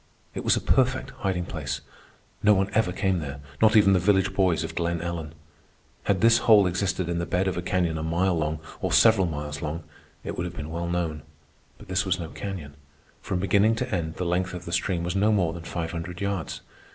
[0.33, 1.81] It was a perfect hiding place.
[2.41, 5.35] No one ever came there, not even the village boys of Glen Ellen.
[6.05, 9.27] Had this hole existed in the bed of a canyon a mile long, or several
[9.27, 9.83] miles long,
[10.23, 11.21] it would have been well known.
[11.77, 12.73] But this was no canyon.
[13.21, 16.19] From beginning to end the length of the stream was no more than five hundred
[16.19, 16.61] yards.